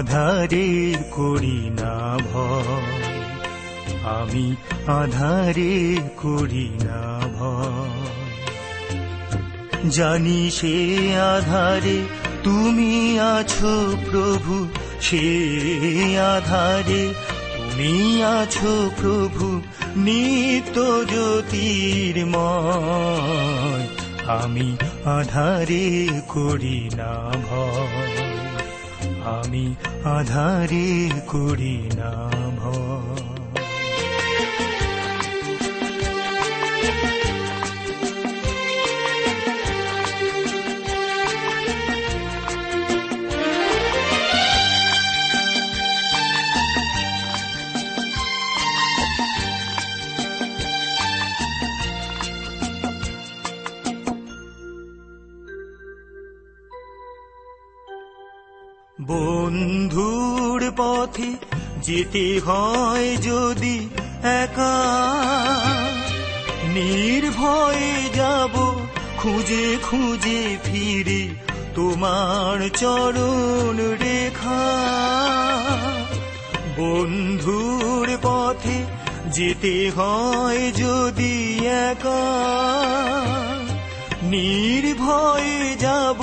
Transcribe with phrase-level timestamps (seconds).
[0.00, 2.16] আধারে করি না
[4.10, 7.20] আমি আধারে করি না
[9.90, 10.98] জানি সে
[11.36, 12.02] আধারে
[12.44, 14.66] তুমি আছো প্রভু,
[15.00, 17.14] সে আধারে
[17.56, 19.60] তুমি আছো প্রভু,
[19.96, 23.86] নিত্য জ্যোতির্ময়
[24.26, 27.89] আমি আধারে করি না ভয়।
[29.52, 29.68] আমি
[30.10, 30.88] আধারে
[31.26, 32.29] করি না
[62.10, 63.76] যেতে হয় যদি
[64.42, 64.78] একা,
[66.74, 68.54] নির্ভয়ে যাব
[69.16, 71.22] খুঁজে খুঁজে ফিরে
[71.74, 74.64] তোমার চরণ রেখা।
[76.78, 78.78] বন্ধুর পথে
[79.36, 81.34] যেতে হয় যদি
[81.90, 82.24] একা,
[84.30, 86.20] নির্ভয়ে যাব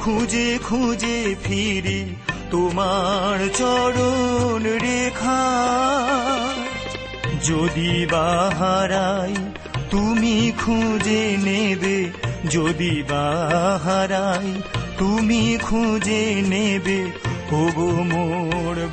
[0.00, 2.00] খুঁজে খুঁজে ফিরি
[2.54, 5.44] তোমার চরণ রেখা।
[7.44, 9.34] যদি বাহারাই
[9.90, 12.10] তুমি খুঁজে নেবে,
[12.50, 14.62] যদি বাহারাই
[14.98, 17.10] তুমি খুঁজে নেবে
[17.52, 18.88] ওগো মোর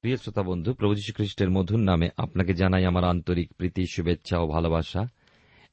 [0.00, 5.06] প্রিয় শ্রোতা বন্ধু, প্রভু খ্রিস্টের মধুর নামে আপনাকে জানাই আমার আন্তরিক প্রীতি, শুভেচ্ছা ও ভালোবাসা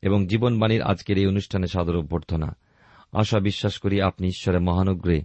[0.01, 2.55] এবং জীবনবাণীর আজকের এই অনুষ্ঠানে সাদর অভ্যর্থনা।
[3.13, 5.21] আশা বিশ্বাস করি আপনি ঈশ্বরের মহানুগ্রহে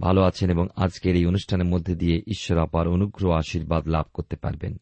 [0.00, 4.76] ভালো আছেন এবং আজকের এই অনুষ্ঠানের মধ্যে দিয়ে ঈশ্বর আপার অনুগ্রহ আশীর্বাদ লাভ করতে পারবেন।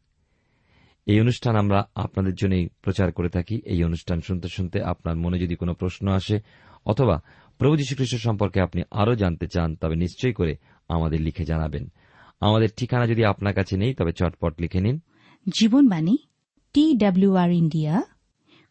[1.07, 5.57] এই অনুষ্ঠান আমরা আপনাদের জন্যই প্রচার করে থাকি। এই অনুষ্ঠান শুনতে শুনতে আপনার মনে যদি
[5.57, 6.41] কোনো প্রশ্ন আসে
[6.87, 7.23] অথবা
[7.59, 10.57] প্রভু যীশুখ্রিস্ট সম্পর্কে আপনি আরও জানতে চান, তবে নিশ্চয়ই করে
[10.89, 11.93] আমাদের লিখে জানাবেন।
[12.41, 15.01] আমাদের ঠিকানা যদি আপনার কাছে নেই, তবে চটপট লিখে নিন।
[15.61, 16.17] Jibonbani,
[16.73, 18.03] T W R India,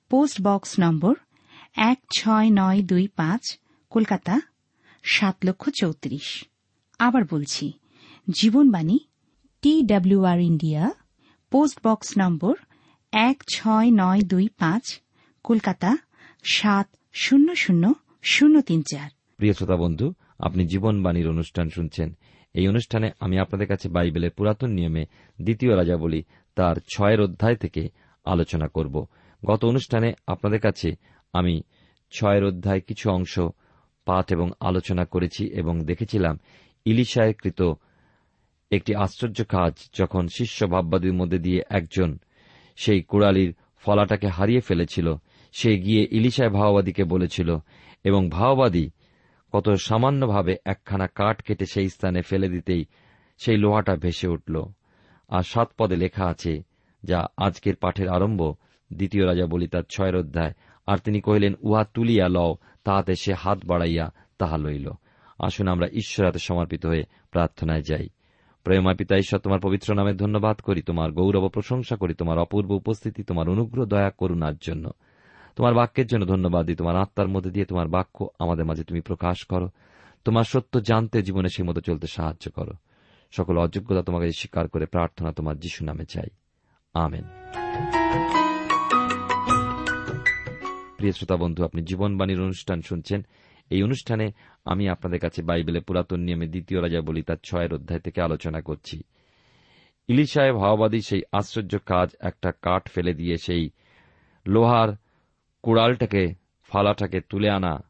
[0.10, 1.16] post box number
[1.76, 3.60] এক ছয় নয় দুই পাঁচ,
[3.90, 4.42] কলকাতা,
[5.04, 6.46] সাত লক্ষ চৌত্রিশ।
[7.00, 7.74] আবার বলছি,
[8.30, 9.00] Jibonbani,
[9.62, 10.92] T W R India,
[11.52, 12.56] post box number
[13.12, 15.02] এক ছয় নয় দুই পাঁচ,
[15.44, 15.98] কলকাতা,
[16.44, 17.94] সাত শূন্য শূন্য
[18.24, 22.18] শূন্য তিন চার। প্রিয় শ্রোতা বন্ধু, আপনি জীবনবাণীর অনুষ্ঠান শুনছেন।
[22.54, 25.06] এই অনুষ্ঠানে আমি আপনাদের কাছে বাইবেলের পুরাতন নিয়মে
[25.42, 26.24] দ্বিতীয় রাজা বলি,
[26.56, 27.90] তার ছয়ের অধ্যায় থেকে
[28.26, 29.06] আলোচনা করব।
[29.46, 30.96] গত অনুষ্ঠানে আপনাদের কাছে
[31.36, 31.62] আমি
[32.12, 33.40] ছয়ের অধ্যায় কিছু অংশ,
[34.06, 36.40] পাঠ এবং আলোচনা করেছি এবং দেখেছিলাম
[36.86, 37.62] ইলিশায় কৃত
[38.72, 42.18] একটি আশ্চর্য কাজ যখন শিষ্য ভাববাদীর মধ্যে দিয়ে একজন
[42.76, 45.08] সেই কুড়ালির ফলাটাকে হারিয়ে ফেলেছিল।
[45.54, 47.50] সে গিয়ে ইলিশায় ভাওবাদীকে বলেছিল,
[48.04, 48.90] এবং ভাওবাদী
[49.52, 52.86] কত সামান্যভাবে একখানা কাঠ কেটে সেই স্থানে ফেলে দিতেই
[53.38, 54.56] সেই লোহাটা ভেসে উঠল।
[55.30, 56.54] আর সাত পদে লেখা আছে,
[57.04, 58.42] যা আজকের পাঠের আরম্ভ,
[58.94, 60.54] দ্বিতীয় রাজা বলি তার ছয়ের অধ্যায়।
[60.86, 64.92] আর তিনি কহিলেন, উহা তুলিয়া লও, তাহাতে সে হাত বাড়াইয়া তাহা লইল।
[65.40, 68.10] আসুন আমরা ঈশ্বর হাতে সমর্পিত হয়ে প্রার্থনায় যাই।
[68.64, 73.24] প্রেমা পিতা, ঈশ্বর তোমার পবিত্র নামে ধন্যবাদ করি, তোমার গৌরব প্রশংসা করি, তোমার অপূর্ব উপস্থিতি,
[73.24, 74.90] তোমার অনুগ্রহ, দয়া, করুণার জন্য।
[75.56, 79.46] তোমার বাক্যের জন্য ধন্যবাদ দিই, তোমার আত্মার মধ্যে দিয়ে তোমার বাক্য আমাদের মাঝে তুমি প্রকাশ
[79.46, 79.70] করো।
[80.26, 82.72] তোমার সত্য জানতে জীবনে সেই মতো চলতে সাহায্য করো।
[83.32, 86.28] সকল অযোগ্যতা তোমাকে স্বীকার করে প্রার্থনা তোমার যিশু নামে চাই।
[86.94, 87.24] আমেন।
[91.06, 93.26] প্রিয় শ্রোতা বন্ধু, আপনি জীবনবাণীর অনুষ্ঠান শুনছেন।
[93.70, 94.32] এই অনুষ্ঠানে
[94.66, 99.04] আমি আপনাদের কাছে বাইবেলে পুরাতন নিয়মে দ্বিতীয় রাজা বলি, তার ছয়ের অধ্যায় থেকে আলোচনা করছি।
[100.08, 103.70] ইলিশায় ভাওবাদী সেই আশ্চর্য কাজ, একটা কাঠ ফেলে দিয়ে সেই
[104.48, 104.90] লোহার
[105.64, 107.84] কুড়ালটাকে, ফালাটাকে তুলে আনা।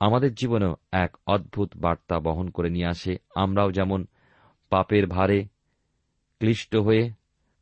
[0.00, 4.06] আমাদের জীবনেও এক অদ্ভুত বার্তা বহন করে নিয়ে আসে। আমরাও যেমন
[4.70, 5.44] পাপের ভারে
[6.38, 7.10] ক্লিষ্ট হয়ে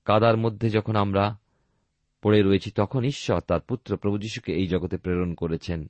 [0.04, 1.38] কাদার মধ্যে যখন আমরা
[2.26, 5.86] পড়ে রয়েছি, তখন ঈশ্বর তার পুত্র প্রভু যীশুকে এই জগতে প্রেরণ করেছেন,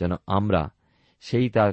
[0.00, 0.70] যেন আমরা
[1.20, 1.72] সেই তার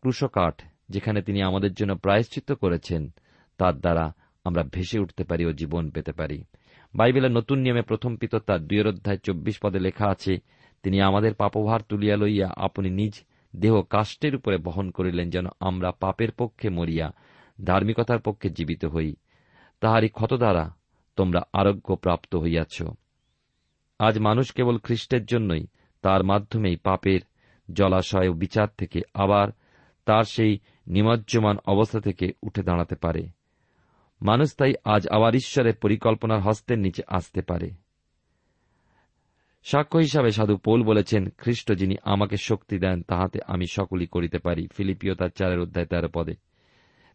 [0.00, 3.10] ক্রুশকাঠ যেখানে তিনি আমাদের জন্য প্রায়শ্চিত্ত করেছেন,
[3.58, 4.12] তার দ্বারা
[4.44, 6.44] আমরা ভেসে উঠতে পারি ও জীবন পেতে পারি।
[6.94, 10.36] বাইবেলের নতুন নিয়মে প্রথম পিত তার দুয়ের অধ্যায় চব্বিশ পদে লেখা আছে,
[10.82, 13.22] তিনি আমাদের পাপভার তুলিয়া লইয়া আপনি নিজ
[13.56, 17.10] দেহ কাষ্টের উপরে বহন করিলেন, যেন আমরা পাপের পক্ষে মরিয়া,
[17.64, 19.16] ধার্মিকতার পক্ষে জীবিত হই।
[19.80, 20.74] তাহারই ক্ষত দ্বারা
[21.16, 22.82] তোমরা আরোগ্য প্রাপ্ত হইয়াছ।
[24.04, 25.66] আজ মানুষ কেবল খ্রিস্টের জন্যই,
[26.02, 27.20] তার মাধ্যমেই পাপের
[27.72, 29.48] জলাশয় ও বিচার থেকে আবার
[30.04, 33.28] তার সেই নিমজ্জমান অবস্থা থেকে উঠে দাঁড়াতে পারে।
[34.22, 37.70] মানুষ তাই আজ আবার ঈশ্বরের পরিকল্পনার হস্তের নিচে আসতে পারে।
[39.64, 44.66] সাক্ষ্য হিসাবে সাধু পোল বলেছেন, খ্রিস্ট যিনি আমাকে শক্তি দেন, তাহাতে আমি সকলই করিতে পারি।
[44.76, 46.34] ফিলিপিও তার চারের অধ্যায় তেরো পদে।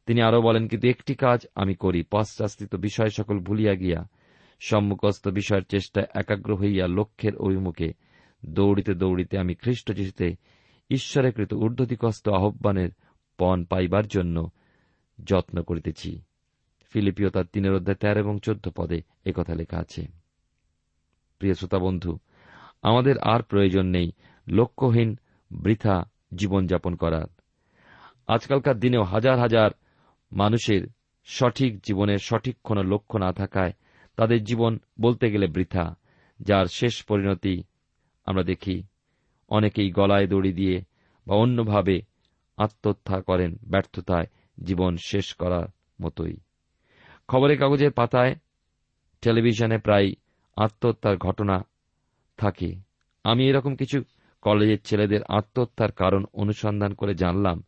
[0.05, 4.07] তিনি আরও বলেন, কিন্তু একটি কাজ আমি করি পশ্চাস্তিত বিষয় সকল ভুলিয়া গিয়া
[4.59, 7.93] সম্মুখস্থ বিষয়ের চেষ্টায় একাগ্র হইয়া লক্ষ্যের অভিমুখে
[8.45, 10.35] দৌড়িতে দৌড়িতে আমি খ্রিস্ট যিশুতে
[10.89, 12.89] ঈশ্বরেকৃত ঊর্ধ্বদিকস্ত আহ্বানের
[13.37, 14.49] পণ পাইবার জন্য
[15.23, 16.21] যত্ন করিতেছি।
[16.81, 20.07] ফিলিপিও তার তিনের অধ্যায় তেরো এবং চোদ্দ পদে একথা লেখা আছে।
[21.39, 22.17] প্রিয় শ্রোতা বন্ধু,
[22.81, 24.11] আমাদের আর প্রয়োজন নেই
[24.47, 25.19] লক্ষ্যহীন,
[25.51, 27.27] বৃথা জীবনযাপন করার।
[28.27, 29.71] আজকালকার দিনেও হাজার হাজার
[30.31, 30.87] মানুষের
[31.25, 33.73] সঠিক জীবনের সঠিক কোনো লক্ষ্য না থাকায়
[34.19, 35.95] তাদের জীবন বলতে গেলে বৃথা,
[36.39, 37.63] যার শেষ পরিণতি
[38.25, 38.83] আমরা দেখি।
[39.49, 40.81] অনেকেই গলায় দড়ি দিয়ে
[41.27, 42.01] বা অন্যভাবে
[42.57, 44.27] আত্মহত্যা করেন ব্যর্থতায়
[44.63, 45.67] জীবন শেষ করার
[46.01, 46.37] মতোই।
[47.27, 48.35] খবরের কাগজের পাতায়
[49.21, 50.11] টেলিভিশনে প্রায়
[50.55, 51.65] আত্মহত্যার ঘটনা
[52.37, 52.75] থাকে।
[53.23, 54.03] আমি এরকম কিছু
[54.41, 57.63] কলেজের ছেলেদের আত্মহত্যার কারণ অনুসন্ধান করে জানলাম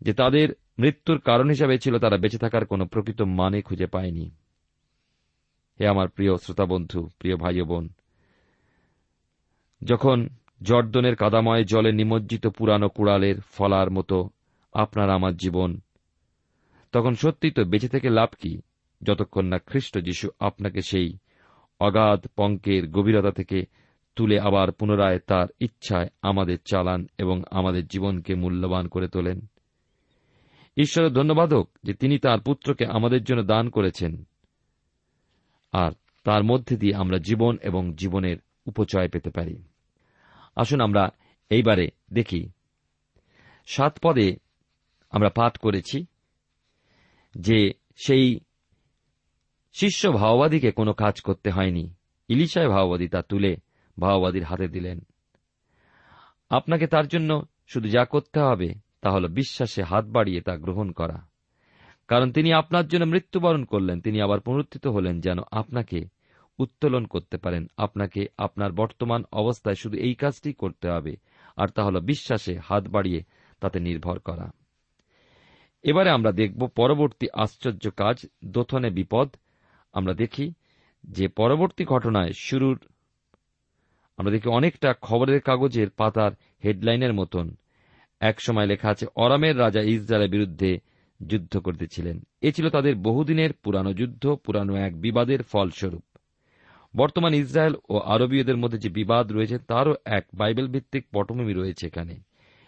[0.00, 4.30] যে তাদের মৃত্যুর কারণ হিসাবে ছিল তারা বেঁচে থাকার কোনো প্রকৃত মানে খুঁজে পায়নি।
[5.80, 7.88] হে আমার প্রিয় শ্রোতা বন্ধু প্রিয় ভাই বোন।
[9.82, 10.28] যখন
[10.62, 14.30] জর্দনের কাদাময় জলে নিমজ্জিত পুরানো কুড়ালের ফলার মতো
[14.72, 15.80] আপনার আমার জীবন,
[16.92, 18.60] তখন সত্যি তো বেঁচে থেকে লাভ কি,
[19.02, 21.18] যতক্ষণ না খ্রিস্ট যিশু আপনাকে সেই
[21.80, 23.64] অগাধ পঙ্কের গভীরতা থেকে
[24.16, 29.46] তুলে আবার পুনরায় তার ইচ্ছায় আমাদের চালান এবং আমাদের জীবনকে মূল্যবান করে তোলেন।
[30.76, 34.24] ঈশ্বরের ধন্যবাদ হোক যে তিনি তার পুত্রকে আমাদের জন্য দান করেছেন।
[35.74, 35.90] আর
[36.24, 38.36] তার মধ্যে দিয়ে আমরা জীবন এবং জীবনের
[38.66, 39.62] উপচয় পেতে পারি।
[40.56, 41.10] আসুন আমরা
[41.50, 42.50] এইবারে দেখি।
[43.66, 44.36] সাত পদে
[45.10, 46.06] আমরা পাঠ করেছি
[47.34, 47.72] যে
[48.06, 48.40] সেই
[49.72, 51.94] শিষ্য ভাওবাদীকে কোনো কাজ করতে হয়নি।
[52.28, 53.56] ইলিশায় ভাওবাদী তা তুলে
[54.00, 55.00] ভাওবাদীর হাতে দিলেন।
[56.50, 61.33] আপনাকে তার জন্য শুধু যা করতে হবে তা হল বিশ্বাসে হাত বাড়িয়ে তা গ্রহণ করা।
[62.08, 65.98] কারণ তিনি আপনার জন্য মৃত্যুবরণ করলেন। তিনি আবার পুনরুত্থিত হলেন যেন আপনাকে
[66.58, 71.16] উত্তোলন করতে পারেন। আপনাকে আপনার বর্তমান অবস্থায় শুধু এই কাজটি করতে হবে,
[71.56, 73.20] আর তা হল বিশ্বাসে হাত বাড়িয়ে
[73.60, 74.46] তাতে নির্ভর করা।
[75.84, 79.28] এবারে আমরা দেখব পরবর্তী আশ্চর্য কাজ, দোথনে বিপদ।
[79.94, 80.46] আমরা দেখি
[81.04, 82.78] যে পরবর্তী ঘটনায় শুরুর
[84.18, 86.32] আমরা দেখি অনেকটা খবরের কাগজের পাতার
[86.64, 87.46] হেডলাইনের মতন।
[88.20, 90.70] এক সময় লেখা আছে, অরামের রাজা ইসরায়েলের বিরুদ্ধে
[91.26, 96.04] যুদ্ধ করতেছিলেন। এ ছিল তাদের বহুদিনের পুরানো যুদ্ধ, পুরানো এক বিবাদের ফলস্বরূপ।
[96.96, 102.14] বর্তমান ইসরায়েল ও আরবীয়দের মধ্যে যে বিবাদ রয়েছে, তারও এক বাইবেল ভিত্তিক পটভূমি রয়েছে এখানে।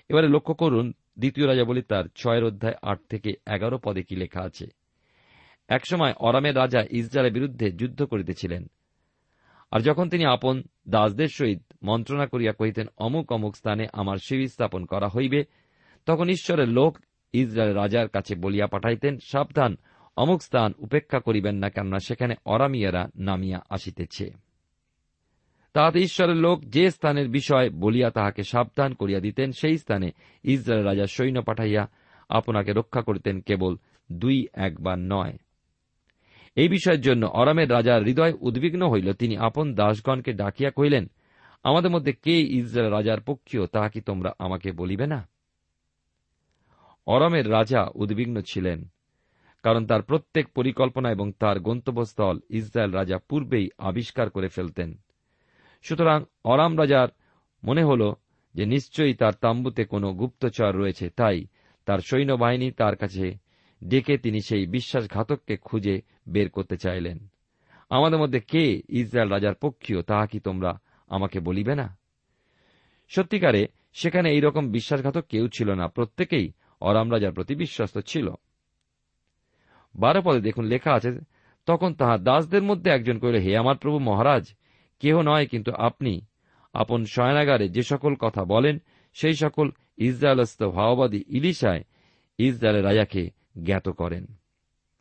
[0.09, 4.43] এবারে লক্ষ্য করুন, দ্বিতীয় রাজা বলি তার ছয়ের অধ্যায় আট থেকে এগারো পদে কি লেখা
[4.43, 4.67] আছে।
[5.69, 8.67] একসময় অরামের রাজা ইসরায়েলের বিরুদ্ধে যুদ্ধ করিতেছিলেন।
[9.71, 14.85] আর যখন তিনি আপন দাসদের সহিত মন্ত্রণা করিয়া কহিতেন, অমুক অমুক স্থানে আমার শিবির স্থাপন
[14.85, 15.45] করা হইবে,
[16.07, 16.99] তখন ঈশ্বরের লোক
[17.33, 19.77] ইসরায়েল রাজার কাছে বলিয়া পাঠাইতেন, সাবধান,
[20.17, 24.31] অমুক স্থান উপেক্ষা করিবেন না কেননা সেখানে অরামিয়ারা নামিয়া আসিতেছে।
[25.73, 30.11] তাহাতে ঈশ্বরের লোক যে স্থানের বিষয় বলিয়া তাহাকে সাবধান করিয়া দিতেন, সেই স্থানে
[30.45, 31.89] ইসরায়েল রাজা সৈন্য পাঠাইয়া
[32.29, 33.77] আপনাকে রক্ষা করিতেন কেবল
[34.13, 35.39] দুই একবার নয়।
[36.57, 41.11] এই বিষয়ের জন্য অরামের রাজার হৃদয় উদ্বিগ্ন হইল। তিনি আপন দাসগণকে ডাকিয়া কহিলেন,
[41.63, 45.29] আমাদের মধ্যে কে ইসরায়েল রাজার পক্ষীয়, তাহা কি তোমরা আমাকে বলিবে না?
[47.07, 48.79] অরমের রাজা উদ্বিগ্ন ছিলেন,
[49.65, 54.91] কারণ তার প্রত্যেক পরিকল্পনা এবং তার গন্তব্যস্থল ইসরায়েল রাজা পূর্বেই আবিষ্কার করে ফেলতেন।
[55.85, 57.09] সুতরাং অরাম রাজার
[57.63, 58.03] মনে হল
[58.55, 61.39] যে নিশ্চয়ই তার তাম্বুতে কোনো গুপ্তচর রয়েছে, তাই
[61.87, 63.27] তার সৈন্যবাহিনী তার কাছে
[63.83, 65.97] ডেকে তিনি সেই বিশ্বাসঘাতককে খুঁজে
[66.29, 67.19] বের করতে চাইলেন।
[67.91, 70.73] আমাদের মধ্যে কে ইসরায়েল রাজার পক্ষীয়, তাহা কি তোমরা
[71.11, 71.87] আমাকে বলিবে না?
[73.11, 73.63] সত্যিকারে
[73.95, 76.47] সেখানে এই রকম বিশ্বাসঘাতক কেউ ছিল না। প্রত্যেকেই
[76.81, 78.31] অরাম রাজার প্রতি বিশ্বস্ত ছিল।
[79.97, 81.19] বারো পদে দেখুন লেখা আছে,
[81.67, 84.55] তখন তাহার দাসদের মধ্যে একজন কহিল, হে আমার প্রভু মহারাজ,
[85.01, 86.27] কেহ নয় কিন্তু আপনি।
[86.73, 88.79] আপন শয়নাগারে যে সকল কথা বলেন,
[89.15, 91.85] সেই সকল ইসরায়েলস্থ ভাওবাদী ইলিশায়
[92.39, 93.31] ইসরায়েলের রাজাকে
[93.63, 94.27] জ্ঞাত করেন।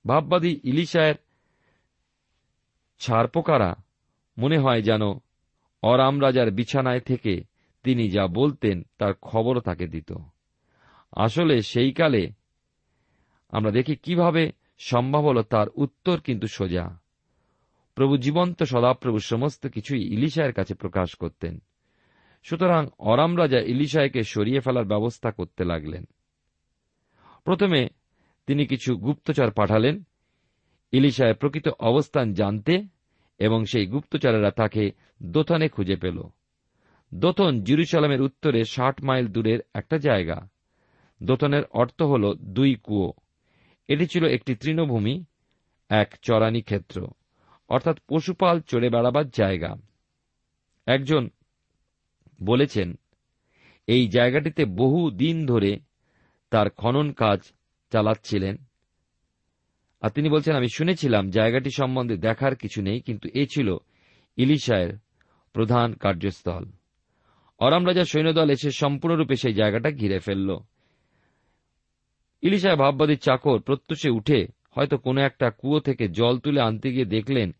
[0.08, 1.15] ভাববাদী ইলিশায়ের
[3.00, 3.75] ছাড়পোকারা
[4.38, 5.01] মনে হয় যেন
[5.82, 7.44] অরাম রাজার বিছানায় থেকে
[7.84, 10.13] তিনি যা বলতেন তার খবরও তাকে দিত।
[11.15, 12.31] আসলে সেই কালে
[13.50, 17.00] আমরা দেখি কীভাবে সম্ভব হল তার উত্তর কিন্তু সোজা।
[17.95, 21.60] প্রভু জীবন্ত সদাপ্রভু সমস্ত কিছুই ইলিশায়ের কাছে প্রকাশ করতেন।
[22.43, 26.05] সুতরাং অরাম রাজা ইলিশায়কে সরিয়ে ফেলার ব্যবস্থা করতে লাগলেন।
[27.43, 27.89] প্রথমে
[28.48, 30.03] তিনি কিছু গুপ্তচর পাঠালেন।
[30.91, 32.84] ইলিশায় প্রকৃত অবস্থান জানতে
[33.39, 34.91] এবং সেই গুপ্তচরেরা তাকে
[35.24, 36.22] দোথনে খুঁজে পেল।
[37.13, 40.50] দোথন জিরুসালামের উত্তরে ষাট মাইল দূরের একটা জায়গা।
[41.24, 43.13] দোতনের অর্থ হল দুই কুয়ো।
[43.88, 45.25] এটি ছিল একটি তৃণভূমি,
[45.89, 47.07] এক চরানি ক্ষেত্র,
[47.69, 49.75] অর্থাৎ পশুপাল চড়ে বেড়াবার জায়গা।
[50.86, 51.29] একজন
[52.43, 53.00] বলেছেন,
[53.88, 55.79] এই জায়গাটিতে বহু দিন ধরে
[56.50, 57.39] তার খনন কাজ
[57.91, 58.57] চালাচ্ছিলেন।
[60.01, 63.77] আর তিনি বলছেন, আমি শুনেছিলাম জায়গাটি সম্বন্ধে দেখার কিছু নেই, কিন্তু এ ছিল
[64.38, 64.93] ইলিশায়ের
[65.53, 66.65] প্রধান কার্যস্থল।
[67.60, 70.57] অরাম রাজার সৈন্যদল এসে সম্পূর্ণরূপে সেই জায়গাটা ঘিরে ফেলল।
[72.46, 77.56] ইলিশায় ভাববাদীর চাকর প্রত্যুষে উঠে হয়তো কোনো একটা কুয়ো থেকে জল তুলে আনতে গিয়ে দেখলেন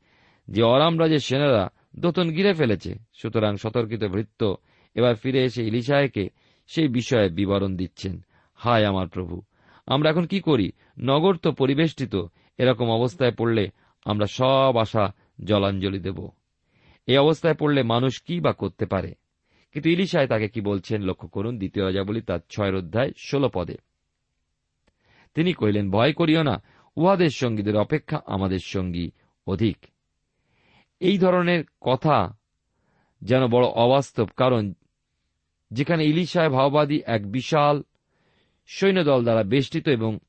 [0.48, 4.58] যে অরাম রাজের সেনারা দোতন গিরে ফেলেছে। সুতরাং সতর্কিত ভৃত্য
[4.96, 6.30] এবার ফিরে এসে ইলিশায়কে
[6.68, 8.26] সেই বিষয়ে বিবরণ দিচ্ছেন।
[8.56, 9.42] হায় আমার প্রভু,
[9.86, 10.72] আমরা এখন কি করি?
[11.00, 12.16] নগর তো পরিবেষ্টিত,
[12.58, 13.70] এরকম অবস্থায় পড়লে
[14.06, 15.14] আমরা সব আশা
[15.44, 16.30] জলাঞ্জলি দেব।
[17.08, 19.14] এই অবস্থায় পড়লে মানুষ কি বা করতে পারে?
[19.74, 23.78] কিন্তু ইলিশায় তাকে কি বলছেন লক্ষ্য করুন, দ্বিতীয় রাজাবলী তার ছয় অধ্যায় ষোল পদে।
[25.36, 26.64] তিনি কহিলেন, ভয় করিও না,
[26.96, 29.12] উহাদের সঙ্গীদের অপেক্ষা আমাদের সঙ্গী
[29.48, 29.78] অধিক।
[31.00, 32.38] এই ধরনের কথা
[33.22, 34.74] যেন বড় অবাস্তব, কারণ
[35.72, 37.84] যেখানে ইলিশায় ভাওবাদী এক বিশাল
[38.68, 40.20] সৈন্যদল দ্বারা বেষ্টিত এবং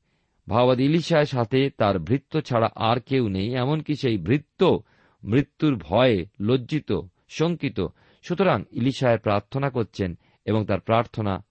[0.49, 4.83] ভাওবাদী ইলিশায় সাথে তার ভৃত্য ছাড়া আর কেউ নেই, এমনকি সেই ভৃত্য
[5.23, 6.91] মৃত্যুর ভয়ে লজ্জিত,
[7.29, 7.79] শঙ্কিত।
[8.23, 11.45] সুতরাং ইলিশায় প্রার্থনা করছেন এবং তার প্রার্থনা,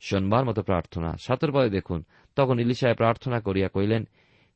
[0.00, 2.04] শোনবার মতো প্রার্থনা। সাতর পদে দেখুন
[2.38, 4.08] তখন ইলিশায় প্রার্থনা করিয়া কইলেন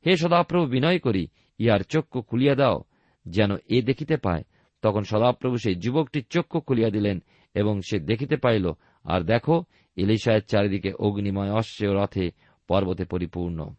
[0.05, 2.83] হে সদাপ্রভু, বিনয় করি, ইহার চক্ষু খুলিয়া দাও,
[3.25, 4.43] যেন এ দেখিতে পায়।
[4.81, 7.23] তখন সদাপ্রভু সেই যুবকটির চক্ষু খুলিয়া দিলেন
[7.53, 8.71] এবং সে দেখিতে পাইল,
[9.03, 9.63] আর দেখো,
[9.95, 12.31] ইলিশায়ের চারিদিকে অগ্নিময় অশ্বে ও রথে
[12.67, 13.73] পর্বতে পরিপূর্ণ।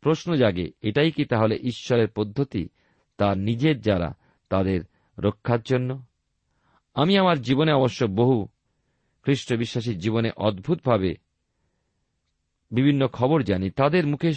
[0.00, 2.68] প্রশ্ন জাগে, এটাই কি তাহলে ঈশ্বরের পদ্ধতি,
[3.16, 4.14] তার নিজের যারা,
[4.48, 4.80] তাদের
[5.18, 6.02] রক্ষার জন্য?
[6.94, 8.48] আমি আমার জীবনে অবশ্য বহু
[9.22, 11.25] খ্রিস্ট বিশ্বাসীর জীবনে অদ্ভুতভাবে
[12.70, 14.32] বিভিন্ন খবর জানি। তাদের মুখে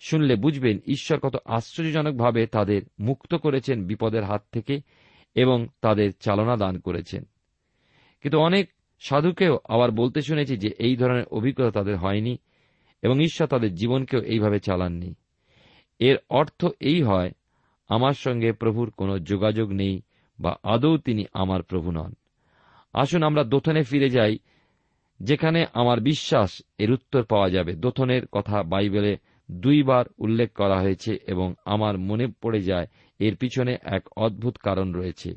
[0.00, 4.80] শুনলে বুঝবেন ঈশ্বর কত আশ্চর্যজনকভাবে তাদের মুক্ত করেছেন বিপদের হাত থেকে
[5.34, 7.24] এবং তাদের চালনা দান করেছেন।
[8.20, 12.36] কিন্তু অনেক সাধুকেও আবার বলতে শুনেছি যে এই ধরনের অভিজ্ঞতা তাদের হয়নি
[13.02, 15.14] এবং ঈশ্বর তাদের জীবনকেও এইভাবে চালাননি।
[15.98, 17.32] এর অর্থ এই হয়,
[17.88, 20.02] আমার সঙ্গে প্রভুর কোনো যোগাযোগ নেই
[20.40, 22.14] বা আদৌ তিনি আমার প্রভু নন।
[22.92, 24.38] আসুন আমরা দোথনে ফিরে যাই
[25.20, 29.16] যেখানে আমার বিশ্বাস এর উত্তর পাওয়া যাবে। দোথনের কথা বাইবেলে
[29.50, 32.86] দুইবার উল্লেখ করা হয়েছে এবং আমার মনে পড়ে যায়
[33.18, 35.34] এর পিছনে এক অদ্ভুত কারণ রয়েছে।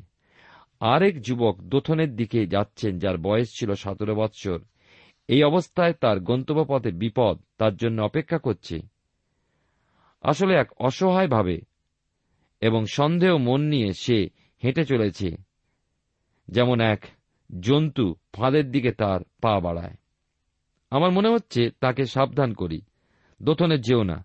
[0.80, 4.60] আরেক যুবক দোথনের দিকে যাচ্ছেন যার বয়স ছিল সতেরো বৎসর।
[5.28, 8.80] এই অবস্থায় তার গন্তব্যপথে বিপদ তার জন্য অপেক্ষা করছে।
[10.22, 11.62] আসলে এক অসহায়ভাবে
[12.62, 14.30] এবং সন্দেহ মন নিয়ে সে
[14.64, 15.36] হেঁটে চলেছে।
[16.48, 17.06] যেমন এক
[17.50, 19.96] জন্তু ফাঁদের দিকে তার পা বাড়ায়।
[20.92, 22.80] আমার মনে হচ্ছে তাকে সাবধান করি
[23.44, 24.18] দোথনে যেও না,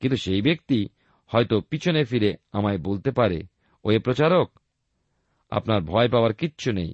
[0.00, 0.88] কিন্তু সেই ব্যক্তি
[1.30, 3.38] হয়তো পিছনে ফিরে আমায় বলতে পারে
[3.84, 4.48] ও এ প্রচারক,
[5.50, 6.92] আপনার ভয় পাওয়ার কিচ্ছু নেই।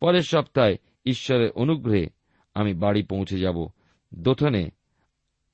[0.00, 0.74] পরের সপ্তাহে
[1.06, 2.06] ঈশ্বরের অনুগ্রহে
[2.54, 3.58] আমি বাড়ি পৌঁছে যাব
[4.14, 4.64] দোথনে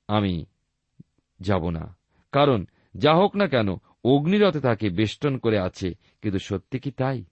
[0.07, 0.45] আমি
[1.39, 1.85] যাব না।
[2.31, 3.69] কারণ যা হোক না কেন
[4.03, 5.89] অগ্নিরথে তাকে বেষ্টন করে আছে,
[6.21, 7.23] কিন্তু সত্যি কি তাই?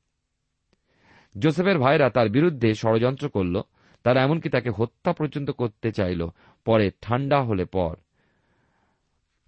[1.39, 3.61] জোসেফের ভাইরা তার বিরুদ্ধে ষড়যন্ত্র করল।
[4.03, 6.27] তারা এমনকি তাকে হত্যা পর্যন্ত করতে চাইল।
[6.65, 7.95] পরে ঠান্ডা হলে পর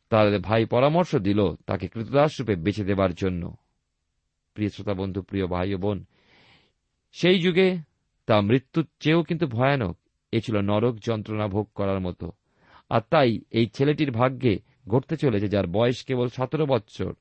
[0.10, 3.56] তাদের ভাই পরামর্শ দিল তাকে কৃতদাস রূপে বেছে দেবার জন্য।
[4.54, 6.06] প্রিয় শ্রোতা বন্ধু, প্রিয় ভাই ও বোন,
[7.12, 7.78] সেই যুগে
[8.26, 9.98] তা মৃত্যুর চেয়েও কিন্তু ভয়ানক।
[10.32, 12.32] এ ছিল নরক যন্ত্রণা ভোগ করার মতো।
[12.90, 17.14] আর তাই এই ছেলেটির ভাগ্যে ঘটতে চলেছে যার বয়স কেবল সতেরো বৎসর।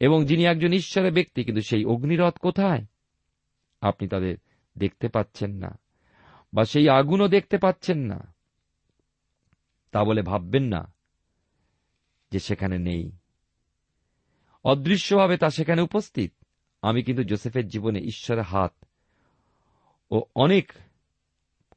[0.00, 2.84] এবং যিনি একজন ঈশ্বরের ব্যক্তি, কিন্তু সেই অগ্নিরথ কোথায়?
[3.80, 4.36] আপনি তাদের
[4.78, 5.78] দেখতে পাচ্ছেন না
[6.54, 8.34] বা সেই আগুনও দেখতে পাচ্ছেন না।
[9.92, 10.92] তা বলে ভাববেন না
[12.30, 13.12] যে সেখানে নেই।
[14.64, 16.32] অদৃশ্যভাবে তা সেখানে উপস্থিত।
[16.82, 18.84] আমি কিন্তু জোসেফের জীবনে ঈশ্বরের হাত
[20.10, 20.72] ও অনেক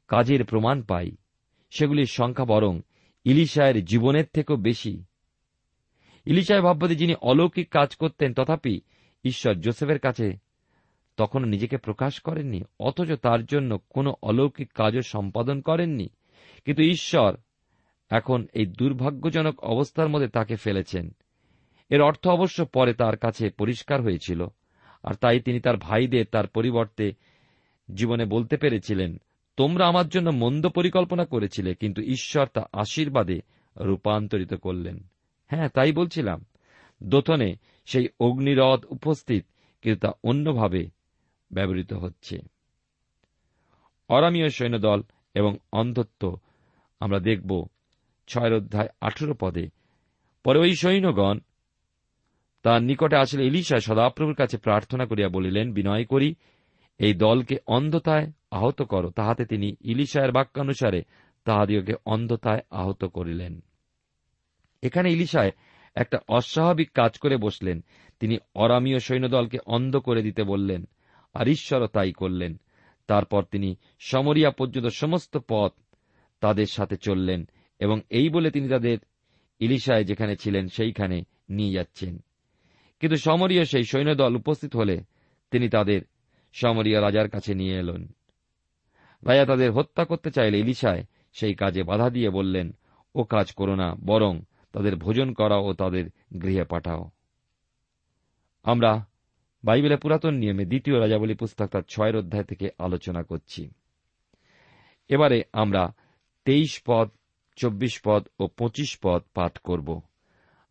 [0.08, 1.10] কাজের প্রমাণ পাই।
[1.70, 2.80] সেগুলির সংখ্যা বরং
[3.24, 5.04] ইলিশায়ের জীবনের থেকেও বেশি।
[6.24, 8.80] ইলিশায় ভাববাদী যিনি অলৌকিক কাজ করতেন, তথাপি
[9.24, 10.43] ঈশ্বর জোসেফের কাছে
[11.16, 16.08] তখনও নিজেকে প্রকাশ করেননি, অথচ তার জন্য কোনো অলৌকিক কাজও সম্পাদন করেননি।
[16.64, 17.36] কিন্তু ঈশ্বর
[18.10, 21.10] এখন এই দুর্ভাগ্যজনক অবস্থার মধ্যে তাকে ফেলেছেন।
[21.90, 24.46] এর অর্থ অবশ্য পরে তার কাছে পরিষ্কার হয়েছিল,
[25.02, 27.12] আর তাই তিনি তার ভাইদের, তার পরিবর্তে
[27.94, 29.20] জীবনে বলতে পেরেছিলেন,
[29.56, 33.40] তোমরা আমার জন্য মন্দ পরিকল্পনা করেছিলে, কিন্তু ঈশ্বর তা আশীর্বাদে
[33.76, 35.08] রূপান্তরিত করলেন।
[35.48, 36.44] হ্যাঁ তাই বলছিলাম।
[37.02, 37.54] দোথনে
[37.86, 39.46] সেই অগ্নিরথ উপস্থিত,
[39.82, 40.93] কিন্তু তা অন্যভাবে
[41.54, 42.38] ব্যবহৃত হচ্ছে।
[44.08, 45.02] অরামীয় সৈন্যদল
[45.34, 46.38] এবং অন্ধত্ব
[47.00, 47.66] আমরা দেখব
[48.26, 49.68] ছয় অধ্যায় আঠেরো পদে।
[50.44, 51.38] পরে ওই সৈন্যগণ
[52.62, 56.34] তার নিকটে আসলে ইলিশা সদাপ্রভুর কাছে প্রার্থনা করিয়া বলিলেন, বিনয় করি,
[56.98, 61.02] এই দলকে অন্ধতায় আহত করো। তাহাতে তিনি ইলিশায়ের বাক্যানুসারে
[61.44, 63.60] তাহাদিওকে অন্ধতায় আহত করিলেন।
[64.82, 65.50] এখানে ইলিশায়
[65.94, 67.84] একটা অস্বাভাবিক কাজ করে বসলেন।
[68.20, 70.88] তিনি অরামীয় সৈন্যদলকে অন্ধ করে দিতে বললেন।
[71.34, 72.60] আর ঈশ্বরও তাই করলেন।
[73.06, 75.72] তারপর তিনি সমরিয়া পর্যন্ত সমস্ত পথ
[76.40, 77.48] তাদের সাথে চললেন
[77.78, 78.98] এবং এই বলে তিনি তাদের
[79.58, 82.18] ইলিশায় যেখানে ছিলেন সেইখানে নিয়ে যাচ্ছেন।
[83.00, 85.04] কিন্তু সমরীয় সেই সৈন্যদল উপস্থিত হলে
[85.50, 86.00] তিনি তাদের
[86.52, 88.14] সমরিয়া রাজার কাছে নিয়ে এলেন।
[89.26, 92.76] রাজা তাদের হত্যা করতে চাইলে ইলিশায় সেই কাজে বাধা দিয়ে বললেন,
[93.14, 94.40] ও কাজ করো না, বরং
[94.72, 96.10] তাদের ভোজন করাও ও তাদের
[96.42, 97.10] গৃহে পাঠাও।
[98.62, 99.06] আমরা
[99.64, 103.70] বাইবেলের পুরাতন নিয়মে দ্বিতীয় রাজাবলী পুস্তক তার ছয়ের অধ্যায় থেকে আলোচনা করছি।
[105.08, 105.92] এবারে আমরা
[106.44, 107.08] তেইশ পদ,
[107.56, 110.00] চব্বিশ পদ ও পঁচিশ পদ পাঠ করব।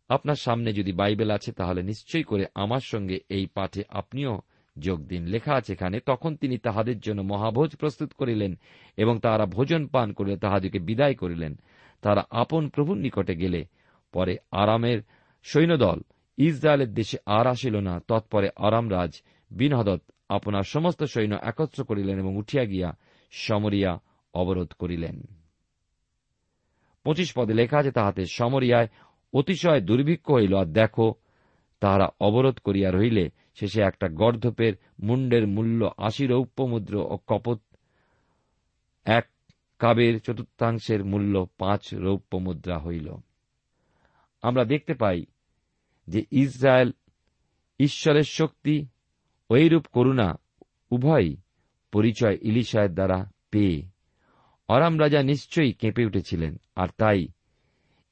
[0.08, 4.40] আপনার সামনে যদি বাইবেল আছে, তাহলে নিশ্চয়ই করে আমার সঙ্গে এই পাঠে আপনিও
[4.78, 8.58] যোগ দিন। লেখা আছে এখানে, তখন তিনি তাহাদের জন্য মহাভোজ প্রস্তুত করিলেন
[8.96, 11.56] এবং তাহারা ভোজন পান করিলে তাহাদিকে বিদায় করিলেন।
[12.02, 13.64] তারা আপন প্রভুর নিকটে গেলে
[14.12, 15.02] পরে আরামের
[15.42, 16.00] সৈন্যদল
[16.36, 22.64] ইসরায়েলের দেশে আর আসিল না। তৎপরে আরামরাজ বিনহদত আপনার সমস্ত সৈন্য একত্র করিলেন এবং উঠিয়া
[22.64, 22.92] গিয়া
[23.30, 23.98] সমরিয়া
[24.34, 25.22] অবরোধ করিলেন।
[27.04, 28.88] পঁচিশ পদে লেখা আছে তাহাতে, সমরিয়ায়
[29.32, 31.14] অতিশয় দুর্ভিক্ষ হইল, আর দেখো,
[31.80, 37.60] তাহারা অবরোধ করিয়া রহিলে শেষে একটা গর্ধপের মুন্ডের মূল্য আশি রৌপ্য মুদ্র ও কপত
[39.04, 39.28] এক
[39.78, 43.14] কাবের চতুর্থাংশের মূল্য পাঁচ রৌপ্য মুদ্রা হইল।
[44.42, 45.24] আমরা দেখতে পাই
[46.08, 46.92] যে ইসরায়েল
[47.78, 48.86] ঈশ্বরের শক্তি
[49.50, 50.34] ওইরূপ করুণা
[50.90, 51.36] উভয়ই
[51.92, 53.82] পরিচয় ইলিশায়ের দ্বারা পেয়ে।
[54.68, 57.28] অরাম রাজা নিশ্চয়ই কেঁপে উঠেছিলেন, আর তাই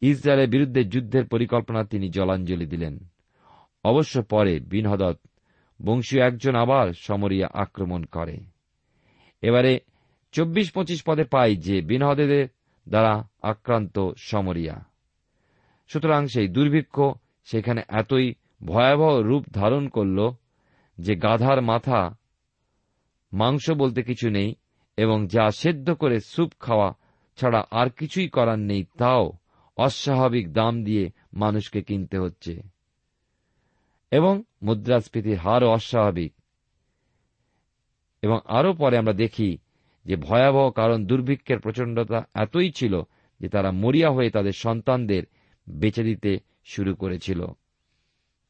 [0.01, 2.99] ইসরায়েলের বিরুদ্ধে যুদ্ধের পরিকল্পনা তিনি জলাঞ্জলি দিলেন।
[3.85, 5.21] অবশ্য পরে বিনহদত
[5.85, 8.41] বংশীয় একজন আবার সমরিয়া আক্রমণ করে।
[9.43, 9.81] এবারে
[10.33, 12.49] চব্বিশ পঁচিশ পদে পাই যে বিনহদের
[12.89, 14.85] দ্বারা আক্রান্ত সমরিয়া।
[15.89, 17.01] সুতরাং সেই দুর্ভিক্ষ
[17.45, 20.31] সেখানে এতই ভয়াবহ রূপ ধারণ করল
[20.99, 22.17] যে গাধার মাথা,
[23.33, 24.55] মাংস বলতে কিছু নেই
[24.97, 26.95] এবং যা সেদ্ধ করে স্যুপ খাওয়া
[27.37, 29.33] ছাড়া আর কিছুই করার নেই তাও
[29.77, 32.63] অস্বাভাবিক দাম দিয়ে মানুষকে কিনতে হচ্ছে।
[34.11, 36.33] এবং মুদ্রাস্ফীতির হারও অস্বাভাবিক।
[38.23, 39.59] এবং আরও পরে আমরা দেখি
[40.05, 43.03] যে ভয়াবহ কারণ দুর্ভিক্ষের প্রচণ্ডতা এতই ছিল
[43.41, 45.23] যে তারা মরিয়া হয়ে তাদের সন্তানদের
[45.69, 47.41] বেঁচে দিতে শুরু করেছিল।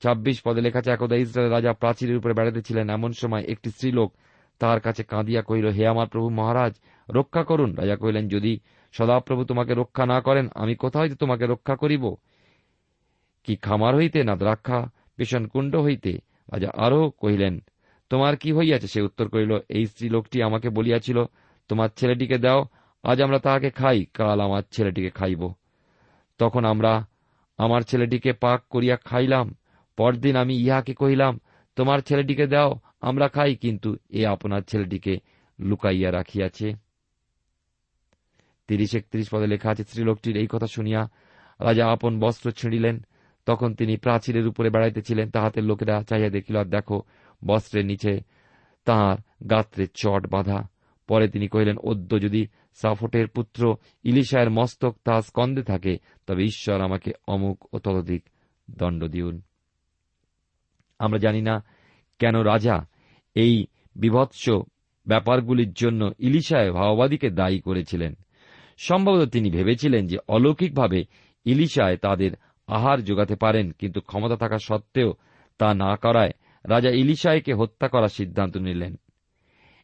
[0.03, 4.11] ছাব্বিশ পদে লেখা আছে, একদা ইসরায়েল রাজা প্রাচীরের উপরে বেড়াতেছিলেন এমন সময় একটি স্ত্রীলোক
[4.61, 6.73] তাহার কাছে কাঁদিয়া কহিল, হে আমার প্রভু মহারাজ,
[7.09, 8.61] রক্ষা করুন। রাজা কহিলেন, যদি
[8.93, 12.05] সদাপ্রভু তোমাকে রক্ষা না করেন, আমি কোথা হইতে তোমাকে রক্ষা করিব?
[13.45, 14.79] কি খামার হইতে না দ্রাক্ষা
[15.17, 16.13] পেশন কুণ্ড হইতে?
[16.53, 17.55] রাজা আরও কহিলেন,
[18.11, 18.87] তোমার কি হইয়াছে?
[18.87, 21.25] সে উত্তর করিল, এই স্ত্রী লোকটি আমাকে বলিয়াছিল,
[21.69, 22.61] তোমার ছেলেটিকে দাও,
[23.03, 25.53] আজ আমরা তাহাকে খাই, কাল আমার ছেলেটিকে খাইব।
[26.39, 27.07] তখন আমরা
[27.57, 29.55] আমার ছেলেটিকে পাক করিয়া খাইলাম,
[29.97, 31.41] পরদিন আমি ইহাকে কহিলাম,
[31.77, 35.19] তোমার ছেলেটিকে দাও, আমরা খাই। কিন্তু এ আপনার ছেলেটিকে
[35.61, 36.75] লুকাইয়া রাখিয়াছে।
[38.67, 41.09] তিরিশ একত্রিশ পদে লেখা আছে, স্ত্রীলোকটির এই কথা শুনিয়া
[41.61, 43.07] রাজা আপন বস্ত্র ছিঁড়িলেন।
[43.47, 47.03] তখন তিনি প্রাচীরের উপরে বেড়াইতেছিলেন, তাহাতে লোকেরা চাইয়া দেখিল, আর দেখো,
[47.47, 48.21] বস্ত্রের নিচে
[48.85, 50.72] তাঁর গাত্রে চট বাঁধা।
[51.09, 57.13] পরে তিনি কহিলেন, অদ্য যদি সাফটের পুত্র ইলিশায়ের মস্তক তা স্কন্দে থাকে, তবে ঈশ্বর আমাকে
[57.29, 58.25] অমুক ও ততোধিক
[58.71, 59.43] দণ্ড দিউন।
[60.99, 61.65] আমরা জানি না
[62.19, 62.87] কেন রাজা
[63.35, 64.51] এই বিভৎস
[65.07, 68.15] ব্যাপারগুলির জন্য ইলিশায় ভাওবাদীকে দায়ী করেছিলেন।
[68.79, 71.05] সম্ভবত তিনি ভেবেছিলেন যে অলৌকিকভাবে
[71.45, 72.31] ইলিশায় তাদের
[72.67, 75.15] আহার যোগাতে পারেন, কিন্তু ক্ষমতা থাকা সত্ত্বেও
[75.59, 76.31] তা না করায়
[76.65, 78.99] রাজা ইলিশায়কে হত্যা করার সিদ্ধান্ত নিলেন।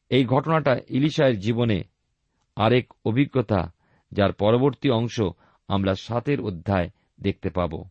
[0.09, 1.85] এই ঘটনাটা ইলিশায়ের জীবনে
[2.57, 3.73] আরেক অভিজ্ঞতা,
[4.13, 5.21] যার পরবর্তী অংশ
[5.69, 6.91] আমরা সাতের অধ্যায়
[7.21, 7.85] দেখতে পাব।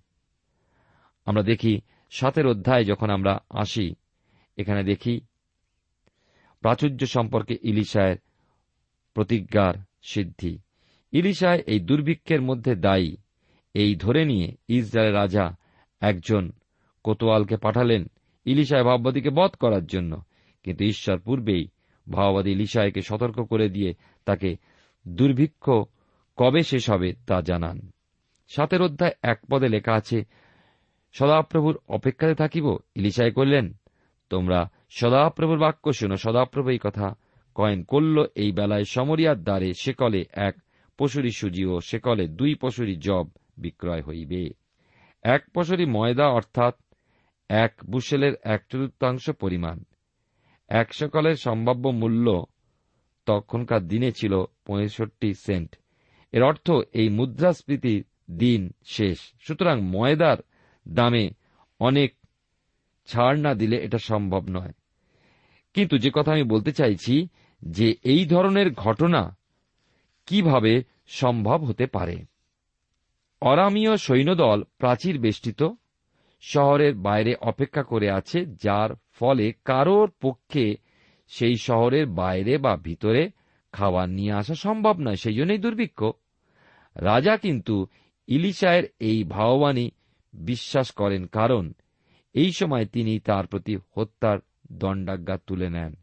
[1.25, 3.95] আমরা দেখি সাতের অধ্যায় যখন আমরা আসি,
[4.57, 5.21] এখানে দেখি
[6.61, 8.17] প্রাচুর্য সম্পর্কে ইলিশায়ের
[9.13, 10.59] প্রতিজ্ঞার সিদ্ধি।
[11.11, 13.17] ইলিশায় এই দুর্ভিক্ষের মধ্যে দায়ী,
[13.73, 15.55] এই ধরে নিয়ে ইসরায়েলের রাজা
[15.99, 16.51] একজন
[17.03, 18.07] কোতোয়ালকে পাঠালেন
[18.45, 20.21] ইলিশায় ভাববাদীকে বধ করার জন্য।
[20.63, 21.67] কিন্তু ঈশ্বর পূর্বেই
[22.07, 23.91] ভাওবাদী ইলিশায়কে সতর্ক করে দিয়ে
[24.27, 24.49] তাকে
[25.05, 25.65] দুর্ভিক্ষ
[26.37, 27.77] কবে শেষ হবে তা জানান
[28.51, 30.17] সাতের অধ্যায় এক পদে লেখা আছে
[31.15, 32.65] সদাপ্রভুর অপেক্ষাতে থাকিব
[32.95, 33.65] ইলিশায় করলেন
[34.31, 34.59] তোমরা
[34.91, 37.07] সদাপ্রভুর বাক্য শুনো সদাপ্রভু এই কথা
[37.55, 40.55] কয়েন করল এই বেলায় সমরিয়ার দ্বারে সেকলে এক
[40.99, 43.25] পশুরি সুজি ও সেকলে দুই পশুরি জব
[43.57, 44.43] বিক্রয় হইবে
[45.23, 46.75] এক পশুরি ময়দা অর্থাৎ
[47.49, 49.77] এক বুশেলের এক চতুর্থাংশ পরিমাণ
[50.67, 52.45] এক সকলের সম্ভাব্য মূল্য
[53.25, 55.75] তখনকার দিনে ছিল পঁয়ষট্টি সেন্ট।
[56.31, 60.37] এর অর্থ এই মুদ্রাস্ফীতির দিন শেষ। সুতরাং ময়দার
[60.87, 61.29] দামে
[61.79, 62.15] অনেক
[63.07, 64.71] ছাড় না দিলে এটা সম্ভব নয়।
[65.73, 67.27] কিন্তু যে কথা আমি বলতে চাইছি
[67.61, 69.37] যে এই ধরনের ঘটনা
[70.25, 72.25] কীভাবে সম্ভব হতে পারে?
[73.41, 75.63] অরামীয় সৈন্যদল প্রাচীর বেষ্টিত
[76.39, 80.75] শহরের বাইরে অপেক্ষা করে আছে, যার ফলে কারোর পক্ষে
[81.27, 83.29] সেই শহরের বাইরে বা ভিতরে
[83.71, 86.03] খাবার নিয়ে আসা সম্ভব নয় সেই জন্যই দুর্ভিক্ষ।
[86.95, 87.87] রাজা কিন্তু
[88.27, 89.91] ইলিশায়ের এই ভাববাণী
[90.33, 91.73] বিশ্বাস করেন, কারণ
[92.33, 94.39] এই সময় তিনি তার প্রতি হত্যার
[94.71, 95.95] দণ্ডাজ্ঞা তুলে নেন।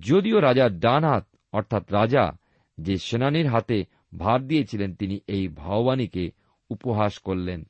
[0.00, 2.32] যদিও রাজার ডান হাত অর্থাৎ রাজা
[2.78, 3.84] যে সেনানির হাতে
[4.18, 6.30] ভার দিয়েছিলেন, তিনি এই ভাববাণীকে
[6.70, 7.66] উপহাস করলেন।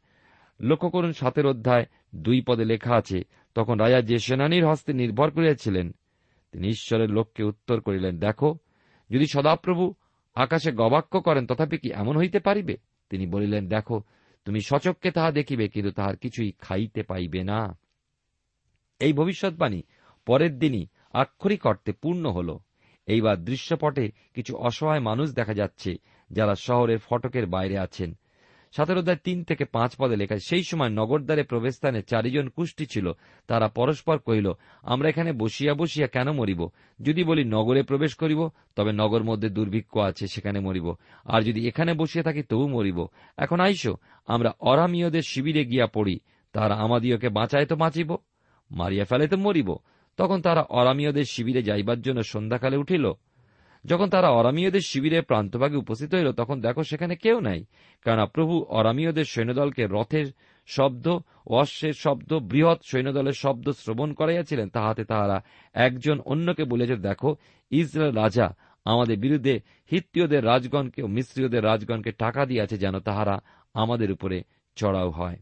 [0.63, 5.93] লক্ষ্য করুন সাতের অধ্যায় দুই পদে লেখা আছে, তখন রাজা যে সেনানির হস্তে নির্ভর করিয়াছিলেন,
[6.53, 8.59] তিনি ঈশ্বরের লোককে উত্তর করিলেন, দেখো,
[9.11, 9.95] যদি সদাপ্রভু
[10.35, 12.77] আকাশে গবাক্য করেন, তথাপি কি এমন হইতে পারিবে?
[13.11, 14.03] তিনি বলিলেন, দেখো,
[14.45, 17.79] তুমি সচককে তাহা দেখিবে, কিন্তু তাহার কিছুই খাইতে পাইবে না।
[19.01, 19.83] এই ভবিষ্যৎবাণী
[20.27, 22.59] পরের দিনই আক্ষরিক অর্থে পূর্ণ হল।
[23.07, 25.95] এইবার দৃশ্যপটে কিছু অসহায় মানুষ দেখা যাচ্ছে,
[26.31, 28.19] যারা শহরের ফটকের বাইরে আছেন।
[28.77, 33.13] সাতের অধ্যায় তিন থেকে পাঁচ পদে লেখা সেই সময় নগরদ্বারে প্রবেশস্থানে চারিজন কুষ্টি ছিল।
[33.47, 36.69] তারা পরস্পর কহিল, আমরা এখানে বসিয়া বসিয়া কেন মরিব?
[37.03, 41.95] যদি বলি নগরে প্রবেশ করিব, তবে নগর মধ্যে দুর্ভিক্ষ আছে, সেখানে মরিব। আর যদি এখানে
[41.95, 43.07] বসিয়া থাকি, তবু মরিব।
[43.37, 46.21] এখন আইসো, আমরা অরামীয়দের শিবিরে গিয়া পড়ি।
[46.53, 48.17] তারা আমাদিওকে বাঁচায় তো বাঁচিব।
[48.71, 49.77] মারিয়া ফেলে তো মরিব।
[50.17, 53.13] তখন তারা অরামীয়দের শিবিরে যাইবার জন্য সন্ধ্যাকালে উঠিল।
[53.85, 57.61] যখন তারা অরামীয়দের শিবিরে প্রান্তভাগে উপস্থিত হইল, তখন দেখো সেখানে কেউ নাই,
[58.05, 60.27] কেননা প্রভু অরামীয়দের সৈন্যদলকে রথের
[60.67, 61.07] শব্দ
[61.47, 65.43] অশ্বের শব্দ, বৃহৎ সৈন্যদলের শব্দ শ্রবণ করাইয়াছিলেন, তাহাতে তাহারা
[65.75, 67.31] একজন অন্যকে বলেছে দেখো,
[67.71, 68.47] ইসরায়েল রাজা
[68.87, 69.55] আমাদের বিরুদ্ধে
[69.93, 73.37] হিত্তীয়দের রাজগণকে ও মিশ্রীয়দের রাজগণকে টাকা দিয়েছে, যেন তাহারা
[73.75, 74.39] আমাদের উপরে
[74.77, 75.39] চড়াও হয়।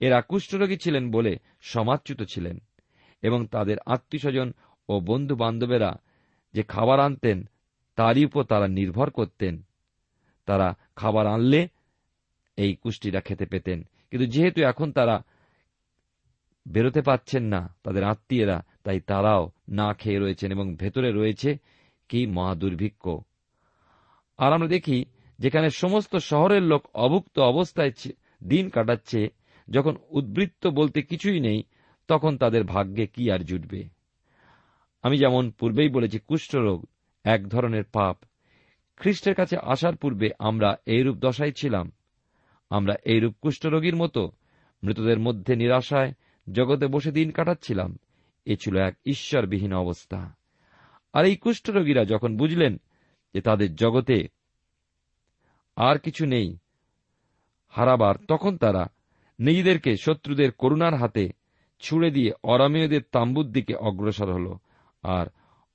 [0.00, 2.56] এরা কুষ্ঠরোগী ছিলেন বলে সমাচ্যুত ছিলেন
[3.22, 4.52] এবং তাদের আত্মীয়স্বজন
[4.88, 5.90] ও বন্ধু বান্ধবেরা
[6.56, 7.38] যে খাবার আনতেন,
[7.98, 9.54] তারই উপর তারা নির্ভর করতেন।
[10.48, 11.60] তারা খাবার আনলে
[12.56, 13.78] এই কুষ্টিরা খেতে পেতেন।
[14.10, 15.16] কিন্তু যেহেতু এখন তারা
[16.66, 21.50] বেরোতে পাচ্ছেন না, তাদের আত্মীয়রা, তাই তারাও না খেয়ে রয়েছেন এবং ভেতরে রয়েছে
[22.08, 23.04] কি মহাদুর্ভিক্ষ
[24.38, 24.98] আর আমরা দেখি,
[25.38, 27.92] যেখানে সমস্ত শহরের লোক অভুক্ত অবস্থায়
[28.44, 29.20] দিন কাটাচ্ছে,
[29.68, 31.60] যখন উদ্বৃত্ত বলতে কিছুই নেই,
[32.08, 33.95] তখন তাদের ভাগ্যে কি আর জুটবে।
[35.06, 36.84] আমি যেমন পূর্বেই বলেছি, কুষ্ঠরোগ
[37.24, 38.16] এক ধরনের পাপ।
[38.96, 41.92] খ্রিস্টের কাছে আসার পূর্বে আমরা এইরূপ দশায় ছিলাম।
[42.70, 44.32] আমরা এইরূপ কুষ্ঠরোগীর মতো
[44.82, 46.12] মৃতদের মধ্যে নিরাশায়
[46.52, 47.98] জগতে বসে দিন কাটাচ্ছিলাম।
[48.44, 50.34] এ ছিল এক ঈশ্বরবিহীন অবস্থা।
[51.12, 52.80] আর এই কুষ্ঠরোগীরা যখন বুঝলেন
[53.34, 54.28] যে তাদের জগতে
[55.76, 56.56] আর কিছু নেই
[57.68, 58.86] হারাবার, তখন তারা
[59.38, 61.28] নিজেদেরকে শত্রুদের করুণার হাতে
[61.80, 64.56] ছুড়ে দিয়ে অরামীয়দের তাম্বুর দিকে অগ্রসর হল।
[65.02, 65.26] আর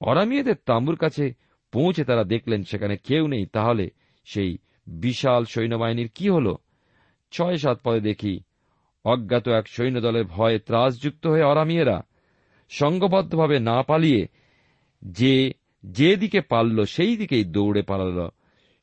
[0.01, 1.33] অরামীয়দের তাম্বুর কাছে
[1.71, 3.89] পৌঁছে তারা দেখলেন সেখানে কেউ নেই, তাহলে
[4.25, 4.57] সেই
[4.87, 6.55] বিশাল সৈন্যবাহিনীর কি হল?
[7.31, 8.39] ছয় সাত পদে দেখি
[9.05, 12.01] অজ্ঞাত এক সৈন্যদলের ভয়ে ত্রাসযুক্ত হয়ে অরামিয়েরা
[12.69, 14.27] সংঘবদ্ধভাবে না পালিয়ে
[15.01, 15.53] যে
[15.83, 18.29] যে দিকে পারল সেই দিকেই দৌড়ে পালাল।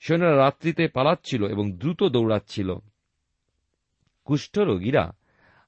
[0.01, 2.75] সৈন্যরা রাত্রিতে পালাচ্ছিল এবং দ্রুত দৌড়াচ্ছিল।
[4.25, 5.13] কুষ্ঠরোগীরা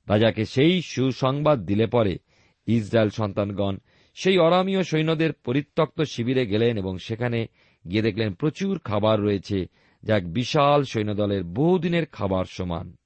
[0.09, 2.19] রাজাকে সেই সুসংবাদ দিলে পরে
[2.67, 3.79] ইসরায়েল সন্তানগণ
[4.23, 7.47] সেই অরামীয় সৈন্যদের পরিত্যক্ত শিবিরে গেলেন এবং সেখানে
[7.91, 9.67] গিয়ে দেখলেন প্রচুর খাবার রয়েছে
[10.03, 12.97] যা এক বিশাল সৈন্যদলের বহুদিনের খাবার সমান।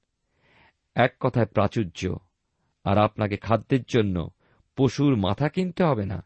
[0.94, 2.16] এক কথায় প্রাচুর্য।
[2.84, 4.30] আর আপনাকে খাদ্যের জন্য
[4.76, 6.24] পশুর মাথা কিনতে হবে না,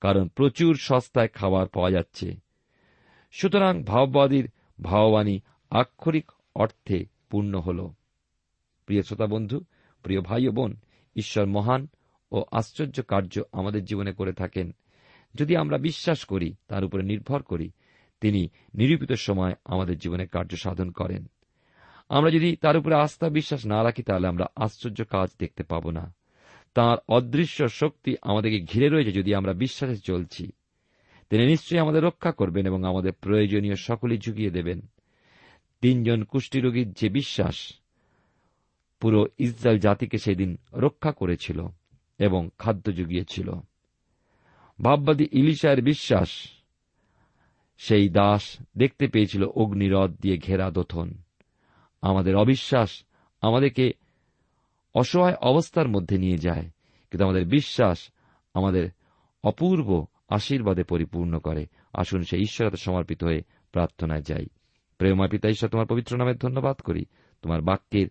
[0.00, 2.36] কারণ প্রচুর সস্তায় খাবার পাওয়া যাচ্ছে।
[3.32, 4.50] সুতরাং ভাববাদীর
[4.82, 7.90] ভাববাণী আক্ষরিক অর্থে পূর্ণ হল।
[8.86, 9.64] প্রিয় শ্রোতা বন্ধু,
[10.02, 10.76] প্রিয় ভাই বোন,
[11.16, 11.88] ঈশ্বর মহান
[12.32, 14.74] ও আশ্চর্য কার্য আমাদের জীবনে করে থাকেন।
[15.34, 17.70] যদি আমরা বিশ্বাস করি, তার উপরে নির্ভর করি,
[18.20, 21.30] তিনি নিরূপিত সময় আমাদের জীবনে কার্য সাধন করেন।
[22.08, 26.14] আমরা যদি তার উপরে আস্থা বিশ্বাস না রাখি, তাহলে আমরা আশ্চর্য কাজ দেখতে পাব না।
[26.74, 30.52] তাঁর অদৃশ্য শক্তি আমাদেরকে ঘিরে রয়েছে যদি আমরা বিশ্বাসে চলছি।
[31.30, 34.80] তিনি নিশ্চয়ই আমাদের রক্ষা করবেন এবং আমাদের প্রয়োজনীয় সকলই ঝুঁকিয়ে দেবেন।
[35.80, 37.72] তিনজন কুষ্ঠীরোগীর যে বিশ্বাস
[39.00, 41.66] পুরো ইসরায়েল জাতিকে সেদিন রক্ষা করেছিল।
[42.20, 43.50] এবং খাদ্য জুগিয়েছিল।
[44.82, 46.28] ভাববাদী ইলিশায়ের বিশ্বাস,
[47.78, 51.14] সেই দাস দেখতে পেয়েছিল অগ্নিরথ দিয়ে ঘেরা দোথন।
[52.02, 53.04] আমাদের অবিশ্বাস
[53.40, 53.92] আমাদেরকে
[54.94, 56.64] অসহায় অবস্থার মধ্যে নিয়ে যায়,
[57.10, 58.10] কিন্তু আমাদের বিশ্বাস
[58.54, 58.90] আমাদের
[59.44, 64.46] অপূর্ব আশীর্বাদে পরিপূর্ণ করে। আসুন সেই ঈশ্বরতে সমর্পিত হয়ে প্রার্থনায় যাই।
[64.98, 67.04] প্রেমা পিতা, ঈশ্বর, তোমার পবিত্র নামের ধন্যবাদ করি।
[67.42, 68.08] তোমার বাক্যের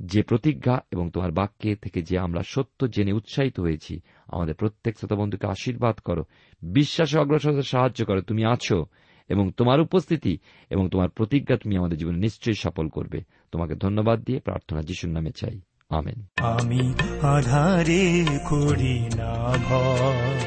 [0.00, 5.16] যে প্রতিজ্ঞা এবং তোমার বাক্যে থেকে যে আমরা সত্য জেনে উৎসাহিত হয়েছি, আমাদের প্রত্যেক শ্রোতা
[5.16, 6.24] বন্ধুকে আশীর্বাদ করো,
[6.62, 8.86] বিশ্বাসে অগ্রসর সাহায্য করো, তুমি আছো
[9.28, 10.38] এবং তোমার উপস্থিতি
[10.70, 13.20] এবং তোমার প্রতিজ্ঞা তুমি আমাদের জীবনে নিশ্চয়ই সফল করবে।
[13.52, 20.40] তোমাকে ধন্যবাদ দিয়ে প্রার্থনা যিশুর নামে চাই। আমেন। আমি আধারে করি না ভয়।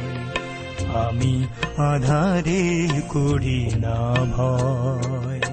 [0.93, 1.43] আমি
[1.77, 5.52] আধারে করি না ভয়।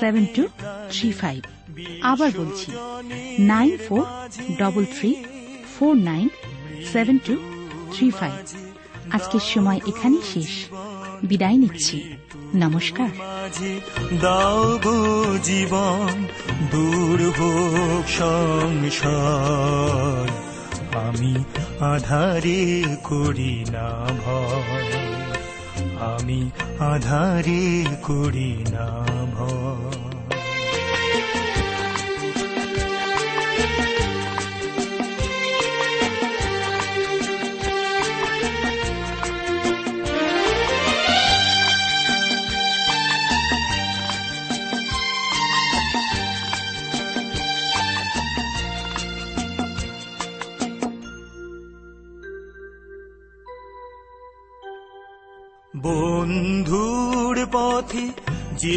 [0.00, 0.48] seven two
[0.90, 1.42] three five
[2.02, 2.72] আবার বলছি
[3.38, 4.04] nine four
[4.58, 5.14] double three
[5.78, 6.28] four nine
[6.92, 7.36] seven two
[7.92, 8.32] three five
[9.10, 10.66] আজকের সময় এখানেই শেষ।
[11.24, 12.12] বিদায় নিচ্ছি।
[12.54, 13.08] নমস্কার।
[14.20, 16.26] দাও গো জীবন,
[16.70, 17.32] দূর
[18.08, 20.28] সংসার।
[20.98, 21.44] আমি
[21.80, 25.17] আধারে করি না ভয়।
[26.06, 26.40] আমি
[26.80, 27.64] আধারে
[28.06, 28.88] করি না
[29.34, 29.97] ভয়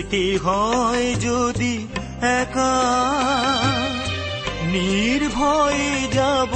[0.01, 1.73] যেতে হয় যদি
[2.41, 2.75] একা,
[4.71, 6.51] নির্ভয়ে যাব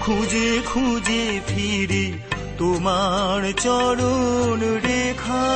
[0.00, 2.06] খুঁজে খুঁজে ফিরি
[2.58, 5.48] তোমার চরণ রেখা।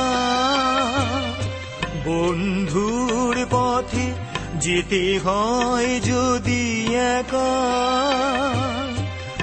[2.05, 4.07] বন্ধুর পথে
[4.55, 6.63] যেতে হয় যদি
[7.17, 7.53] একা,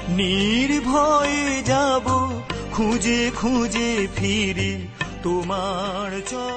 [0.09, 2.05] নির্ভয়ে যাব
[2.73, 4.73] খুঁজে খুঁজে ফিরি
[5.23, 6.48] তোমার চরণ